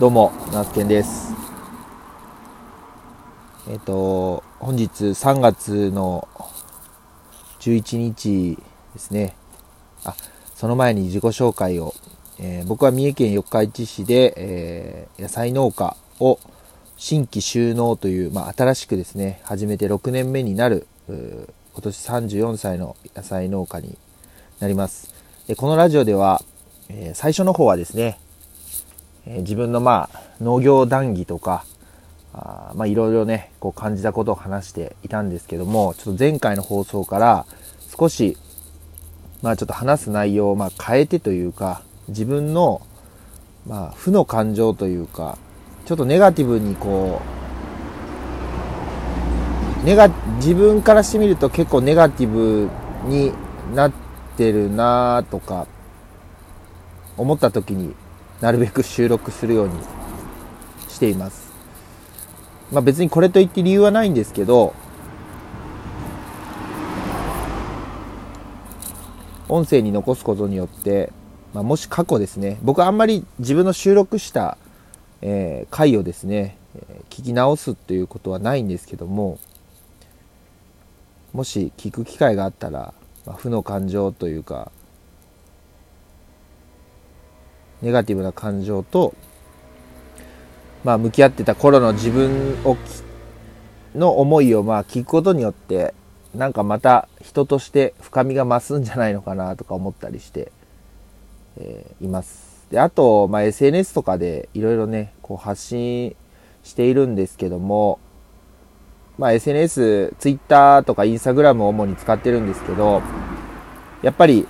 [0.00, 1.32] どうも、ナスケンです。
[3.70, 6.26] えっ、と、本日3月の
[7.60, 8.58] 11日
[8.92, 9.36] ですね。
[10.02, 10.16] あ、
[10.56, 11.94] その前に自己紹介を。
[12.40, 16.40] えー僕は三重県四日市市で、えー野菜農家を
[16.96, 21.46] 新規収納という、まあ、新しくですね、始めて6年目になる、今
[21.82, 23.96] 年34歳の野菜農家に
[24.58, 25.14] なります。
[25.46, 26.42] でこのラジオでは、
[26.88, 28.18] え最初の方はですね、
[29.26, 31.64] え自分のまあ農業談義とか、
[32.32, 37.46] まあいろいろね、こう感じたことを話していたんですけども、ちょっと前回の放送から
[37.96, 38.36] 少し、
[39.42, 42.82] まあちょっと話す内容をまあ変えてというか、自分の
[43.66, 45.38] まあ負の感情というか、
[45.86, 47.20] ちょっとネガティブにこ
[49.82, 52.70] う、ネガ、自分からしてみると結構ネガティブ
[53.06, 53.32] に
[53.74, 53.92] なっ
[54.36, 55.66] てるなとか、
[57.16, 57.94] 思った時に
[58.44, 59.74] なるべく収録するように
[60.90, 61.50] しています。
[62.70, 64.74] まあ別にこれといって理由はないんですけど、
[69.48, 71.10] 音声に残すことによって、
[71.54, 74.58] まあ、もし過去ですね、僕はあんまり自分の収録した、
[75.22, 76.58] えー回をですね、
[77.08, 79.38] 聞き直すっていうことはないんですけども、
[81.32, 82.92] もし聞く機会があったら、
[83.24, 84.70] まあ、負の感情というか、
[87.84, 89.14] ネガティブな感情と、
[90.84, 92.78] まあ、向き合ってた頃の自分を
[93.94, 95.94] の思いをまあ聞くことによって
[96.34, 100.50] なんかまた人として深みが増すんじゃないのかなとか思ったりして、
[101.58, 102.66] えーいます。
[102.70, 106.16] であと、まあ、SNS とかでいろいろねこう発信
[106.64, 108.00] しているんですけども、
[109.18, 113.02] まあ、SNS、Twitter とか Instagram を主に使ってるんですけど
[114.02, 114.48] やっぱり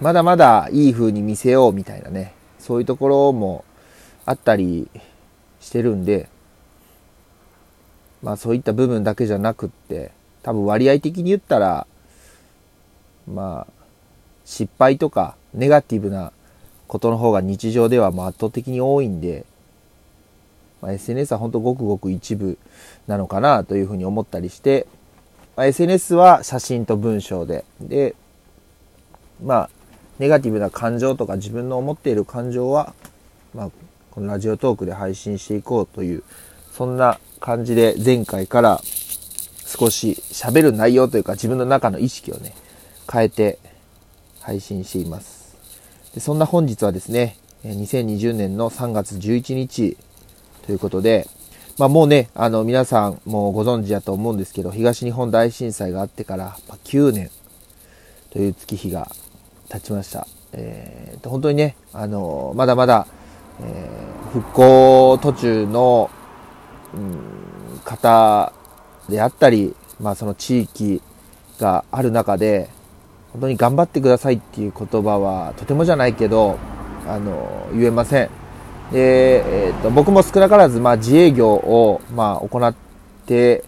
[0.00, 3.64] まだまだいい風に見せようみたいなね、そういうところも
[4.24, 4.88] あったり
[5.60, 6.28] してるんで、
[8.22, 10.12] まあそういった部分だけじゃなくって、
[10.42, 11.86] 多分割合的に言ったら、
[13.26, 13.72] まあ、
[14.44, 16.32] 失敗とかネガティブな
[16.86, 19.44] ことの方が日常では圧倒的に多いんで、
[20.80, 22.56] まあ、SNS は本当ごくごく一部
[23.06, 24.86] なのかなというふうに思ったりして、
[25.56, 28.14] まあ、SNS は写真と文章で、で、
[29.44, 29.70] まあ、
[30.18, 32.94] ネガティブな感情とか自分の思っている感情は、
[33.54, 33.70] まあ、
[34.10, 36.22] このラジオトークで配信していこうという、
[36.72, 38.80] そんな感じで前回から
[39.64, 42.54] 少し喋る内容というか自分の中の意識をね、
[43.10, 43.58] 変えて
[44.40, 45.56] 配信しています。
[46.14, 49.96] でそんな本日はですね、2020年の3月11日
[50.66, 51.28] ということで、
[51.78, 57.30] まあもうね、あの皆さんもうご存知だと思うんですけど、東日本大震災があってから、9年
[58.30, 59.10] という月日が
[59.68, 60.26] 経ちました。
[60.52, 63.06] えーと本当にね、あのまだまだ、
[63.60, 66.10] えー復興途中の、
[66.94, 68.52] うん方
[69.08, 71.00] であったり、まあその地域
[71.58, 72.68] がある中で、
[73.32, 76.58] 本当に頑張ってくださいっていう言葉はとてもじゃないけど、
[77.06, 78.28] あの言えません。
[78.92, 82.74] で、えーと僕も少なからず、まあ、自営業を、まあ、行っ
[83.26, 83.64] て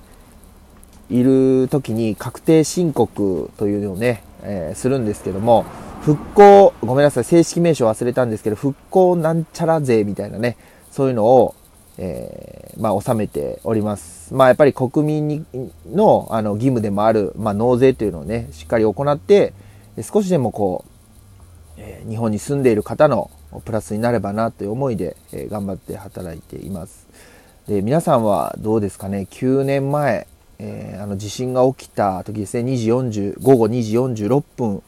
[1.09, 5.65] いる時に確定申告というのをね、えーするんですけども、
[6.01, 10.57] 復興、ごめんなさい、正式名称忘れたんですけど、復興なんちゃら税みたいなね、
[10.91, 11.55] そういうのを、
[11.99, 14.33] えーまあ、納めております。
[14.35, 15.45] まあ、やっぱり国民に
[15.93, 19.53] の、あの、義務でもある、まあ、納税というのをね、しっかり行って、
[20.03, 20.91] 少しでもこう、
[21.77, 23.31] えー日本に住んでいる方の
[23.65, 27.07] プラスになればなという思いで、えー頑張って働いています。
[27.69, 30.27] で皆さんはどうですかね？9年前、
[30.59, 34.83] えーあの地震が起きた時ですね2時40午後2時46分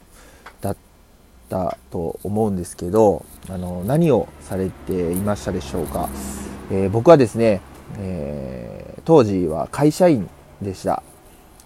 [1.53, 6.09] ったと思うんですけどあの何をされていましたでしょうか、
[6.71, 7.61] えー僕はですね、
[7.99, 10.29] えー当時は会社員
[10.61, 11.03] でした、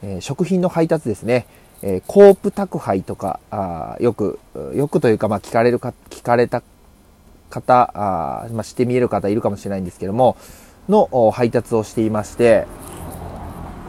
[0.01, 1.45] えー食品の配達ですね。
[1.83, 4.39] えーコープ宅配とか、あよく、
[4.73, 6.63] よくというか、まあ、聞かれるか、聞かれた
[7.51, 10.35] 方、あまあ、して見える方いるかもしれないんですけども、
[10.89, 12.65] の配達をしていまして、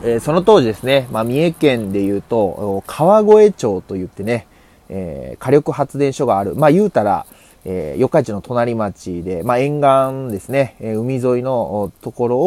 [0.02, 4.46] えーその当時ですね、まあ、三重県でいうと、川越町といってね、
[4.88, 7.26] えー火力発電所がある、まあ、言うたら、
[7.64, 12.38] えー四日市の隣町で、まあ、沿岸ですね、えー海沿いのところ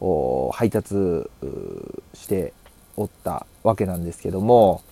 [0.00, 0.94] を配達
[2.14, 2.52] して
[2.96, 4.82] おったわけなんですけども、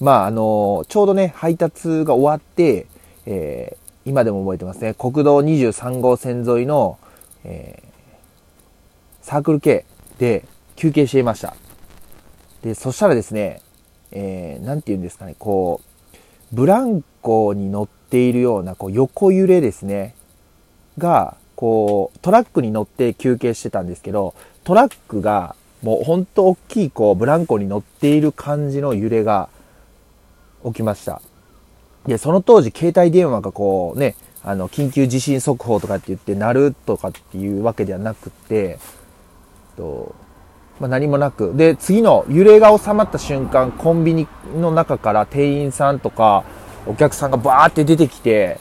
[0.00, 2.86] まあ、あの、ちょうどね、配達が終わって、
[3.26, 6.98] えー今でも覚えてますね、国道23号線沿いの、
[7.44, 7.92] えー
[9.22, 9.86] サークル系
[10.18, 10.44] で
[10.74, 11.54] 休憩していました。
[12.62, 13.62] で、そしたらですね、
[14.10, 15.91] えー、なんて言うんですかね、こう、
[16.52, 20.14] ブランコに乗っているような、こう、横揺れですね。
[20.98, 24.34] が、こう、トラックに乗って休憩してたんですけど、
[24.64, 29.48] トラックがもうほんと大きいこうブランコに乗っている感じの揺れが
[30.64, 31.20] 起きました。
[32.06, 34.14] で、その当時携帯電話がこうね、
[34.44, 38.78] あの、緊急地震速報とかって言って鳴るとかっていうわけではなくて、
[39.76, 40.14] と、
[40.82, 41.52] まあ、何もなく。
[41.54, 44.26] で、次の揺れが収まった瞬間、コンビニ
[44.56, 46.42] の中から店員さんとか
[46.88, 48.58] お客さんがバーって出てきて、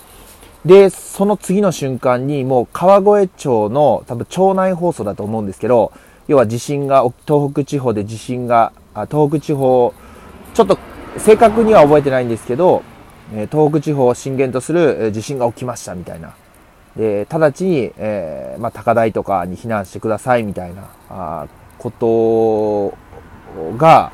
[0.64, 5.92] で、その次の瞬間にもう川越町の多分町内放送だと思うんですけど、
[6.28, 9.92] 要は地震が、東北地方で地震が、あ東北地方、
[10.54, 10.78] ちょっと
[11.18, 12.84] 正確には覚えてないんですけど、
[13.50, 16.36] 東北地方を震源とする地震が起きましたみたいな。
[16.96, 20.76] で、直ちに、えー、まあ、高台とかに避難してくださいみたい
[21.10, 21.48] な、
[21.82, 24.12] ことが、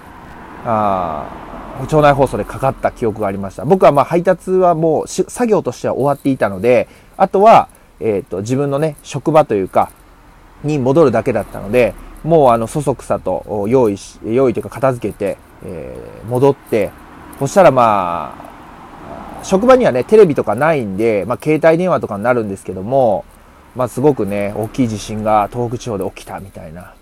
[0.66, 3.66] あ町内放送でかかった記憶がありました。
[3.66, 6.88] 僕はまあ配達はもう作業としては終わっていたので、
[7.18, 7.70] あとは、
[8.00, 9.92] えっ、ー、と、自分のね、職場というか、
[10.64, 11.94] に戻るだけだったので、
[12.24, 16.92] もうあの、そそくさと用意し、用意というか片付けて、えー、戻って、
[17.40, 23.24] そしたらまあ、職場にはね、テレビとかないんで、まあ、携帯電話とかになるんですけども、
[23.76, 26.96] まあ、すごくね、大きい地震が東北地方で起きたみたいな、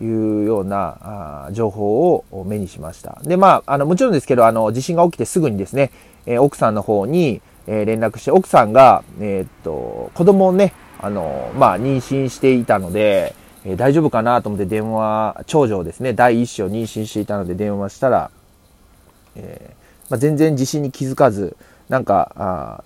[0.00, 3.18] いうような情報を目にしました。
[3.22, 5.90] で、まあ、あの、もちろんですけど、あの、地震が起きてすぐにですね、
[6.26, 18.30] えー、奥さんの方に、えー、連絡して、奥さんが、えー、っと、子供をね、あの、まあ、妊娠していたので、え、大丈夫かなと思って電話、長女をですね、第一子を妊娠していたので電話したら、
[19.36, 19.74] え、
[20.10, 21.56] まあ、全然地震に気づかず、
[21.88, 22.84] なんか、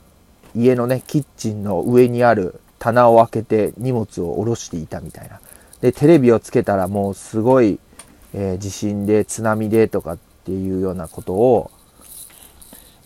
[0.55, 5.41] 家のね、キッチンの上にある棚を開けて荷物を下ろしていたみたいな。
[5.81, 7.79] で、テレビをつけたらもうすごい、
[8.35, 11.71] えー、地震で津波でとかっていうようなことを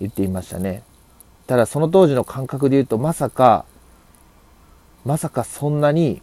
[0.01, 0.83] 言っていましたね。
[1.47, 3.65] ただその当時の感覚で言うとまさか、
[5.05, 6.23] まさかそんなに、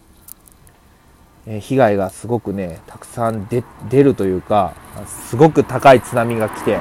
[1.45, 3.63] え被害がすごくね、たくさん出
[4.03, 4.73] るというか、
[5.07, 6.79] すごく高い津波が来て、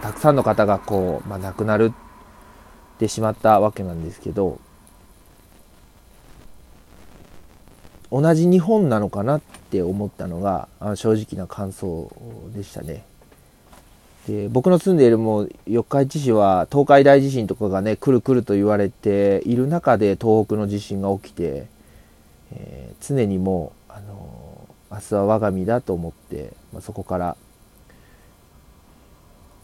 [0.00, 1.92] たくさんの方がこう、まあ、亡くなる
[2.96, 4.58] ってしまったわけなんですけど、
[8.10, 12.10] 同じ日本なのかなって思ったのが正直な感想
[12.54, 13.04] でしたね。
[14.26, 21.66] で僕の住んでいるもう四日市市は東海大地震とかがね来る来ると言われている中で東北の地震が起きて、
[22.52, 27.36] えー、常にもう、あのー、明日は我が身だと思って、まあ、そこから、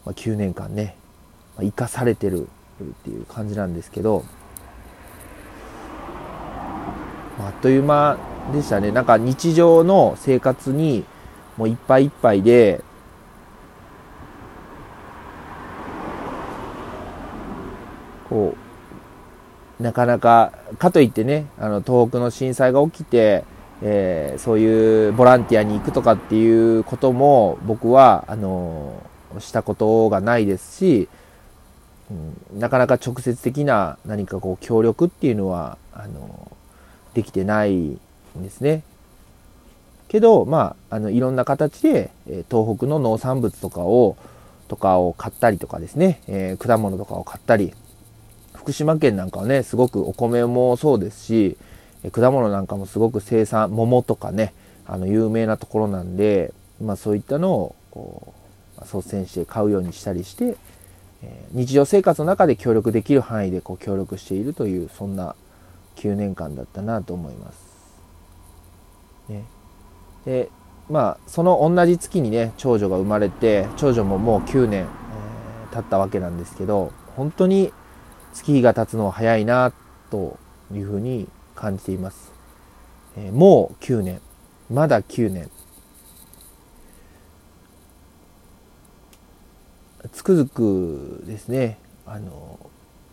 [0.05, 0.95] まあ、9年間ね、
[1.57, 2.47] まあ、生かされてる
[2.81, 4.25] っていう感じなんですけど、
[7.37, 8.17] まあ、あっという間
[8.53, 8.91] でしたね。
[8.91, 11.05] なんか日常の生活に
[11.57, 12.83] もういっぱいいっぱいで、
[18.29, 18.55] こ
[19.79, 23.45] う、なかなか、かといってね、あの、東北の震災が起きて、
[23.83, 29.03] えー、そういうボランティアに行くとかっていうことも僕は、あの、
[29.39, 31.09] したことがないですし、
[32.11, 36.53] うん、なかなか直接的な何かこう協力っていうのは、あの、
[37.15, 37.99] できてない
[38.41, 38.83] ですね。
[40.09, 44.17] けど、まあ、あの、いろんな形で、え東北の農産物とかを、
[44.69, 47.73] とかを買ったりとかですね、えー、果物とかを買ったり、
[48.55, 51.57] 福島県なんかはね、すごくお米もそうですし、
[52.05, 54.53] え果物なんかもすごく生産、桃とかね、
[54.87, 58.35] あの、有名なところなんで、まあそういったのを、こ
[58.79, 60.57] う、率先して買うようにしたりして、
[61.23, 65.35] え日常生活の中で協力できる範囲でこう協力しているという、そんな
[65.97, 67.72] 9年間だったなと思います。
[69.29, 69.45] ね、
[70.25, 70.51] で
[70.91, 77.73] まあその同じ月にね長女が生まれて長女ももう9年、えー、経ったわけなんですけど本当に
[78.35, 79.73] 月日が経つのは早いな
[80.11, 80.39] と
[80.73, 82.33] いうふうに感じています、
[83.17, 84.21] えー、もう9年。
[84.71, 85.51] まだ9年。
[90.13, 92.59] つくづくですねあの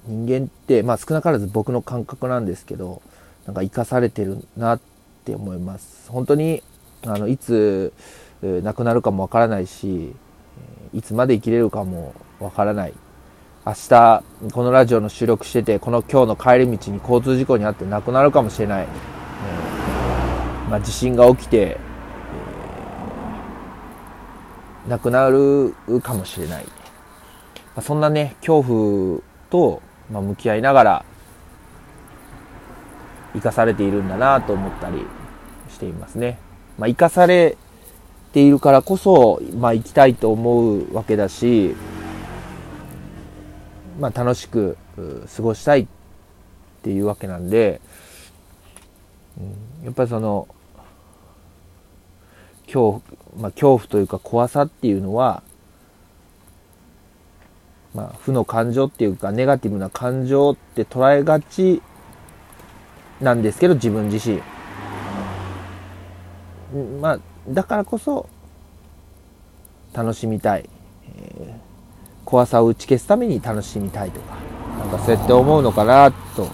[0.05, 3.01] 人間ってまあ少なからず僕の感覚なんですけど
[3.45, 4.79] なんか生かされてるなっ
[5.29, 6.09] って思います。
[6.11, 6.63] 本当に
[7.05, 7.93] あのいつ
[8.41, 10.13] 亡くなるかもわからないし、
[10.93, 12.93] いつまで生きれるかもわからない。
[13.65, 18.83] 明日、このラジオの収録してて、この今日の帰り道に交通事故に遭って亡くなるかもしれない。
[18.83, 26.63] えー、まあ、地震が起きて、えー、亡くなるかもしれない。
[26.63, 26.71] ま
[27.75, 31.05] あ、そんなね、恐怖と、まあ、向き合いながら、
[33.33, 35.05] 生かされているんだなと思ったり
[35.79, 36.37] していますね。
[36.77, 37.57] まあ、生かされ
[38.33, 41.73] ているからこそ、まあ、生きたいと思うわけだし、
[43.99, 44.77] まあ、楽しく
[45.35, 45.87] 過ごしたいっ
[46.83, 47.79] ていうわけなんで、
[49.83, 50.49] やっぱりその
[52.65, 53.01] 恐怖、
[53.39, 55.43] まあ、恐怖というか怖さっていうのは、
[57.95, 61.81] まあ、負の感情っていうかネガティブな感情って捉えがち
[63.21, 64.41] なんですけど自分自身
[66.99, 68.27] まあだからこそ
[69.93, 70.69] 楽しみたい、
[71.07, 71.57] えー、
[72.25, 74.37] 怖さを打ち消すために楽しみたいとか
[74.79, 76.45] なんかそうやって思うのかなと、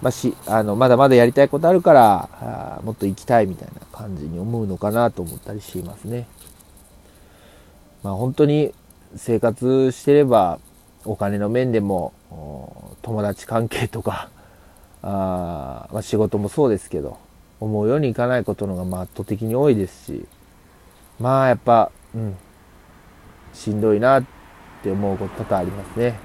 [0.00, 6.26] まあ、しあのまだまだやりたいことあるからあもっと行きたいみたいな感じに思うのかなと思ったりしますね。
[8.02, 8.72] まあ、本当に
[9.16, 10.60] 生活してれば
[11.04, 12.12] お金の面でも
[13.02, 14.30] 友達関係とか
[15.02, 17.18] あ、まあ、仕事もそうですけど
[17.60, 20.26] 思うようにいかないことのがまあ圧倒的に多いですし
[21.18, 22.36] まあやっぱうん
[23.52, 24.24] しんどいなっ
[24.82, 26.18] て思うこと多々ありますね。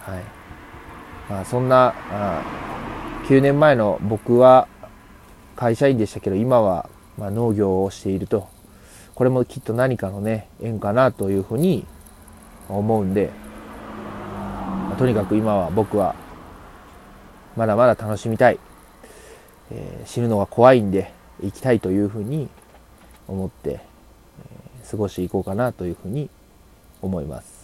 [0.00, 0.22] はい。
[1.28, 2.42] まあそんなあ
[3.26, 4.68] 9年前の僕は
[5.56, 6.88] 会社員でしたけど今は
[7.18, 8.48] まあ農業をしていると。
[9.14, 11.86] これもきっと何かのね縁かなというふうに
[12.68, 13.30] 思うんで、
[14.88, 16.14] まあ、とにかく今は僕は
[17.56, 18.58] まだまだ楽しみたい、
[19.72, 21.10] えー、死ぬのが怖いんで
[21.40, 22.48] 生きたいというふうに
[23.26, 26.28] 思って、えー、過ごしていこうかなというふうに
[27.00, 27.62] 思います。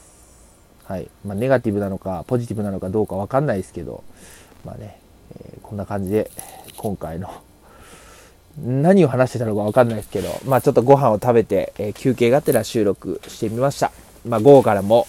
[0.84, 1.10] はい。
[1.24, 4.02] まあ、ネガティブなのか、ポジティブなのかどうかわかんないですけど、
[4.64, 4.98] まあね、
[5.38, 6.30] えー、こんな感じで、
[6.78, 7.30] 今回の
[8.56, 13.92] 何を話してたのかわかんないですけど、まあちょっとご飯を食べて、えー、休憩がてら収録してみました。
[14.26, 15.06] まあ午後からも、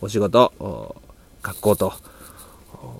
[0.00, 0.52] お仕事、
[1.42, 1.92] 学校と、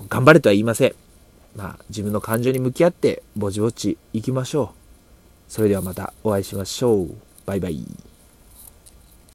[0.09, 1.10] 頑張れとは言いません。
[1.57, 5.51] まあ、自分の感情に向き合って、ぼちぼち行きましょう。
[5.53, 7.15] それではまたお会いしましょう。
[7.45, 8.10] バイバイ。